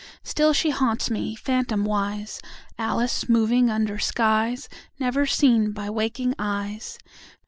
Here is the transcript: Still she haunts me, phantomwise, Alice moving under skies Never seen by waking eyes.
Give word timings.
Still 0.23 0.51
she 0.51 0.71
haunts 0.71 1.11
me, 1.11 1.35
phantomwise, 1.35 2.39
Alice 2.75 3.29
moving 3.29 3.69
under 3.69 3.99
skies 3.99 4.67
Never 4.97 5.27
seen 5.27 5.73
by 5.73 5.91
waking 5.91 6.33
eyes. 6.39 6.97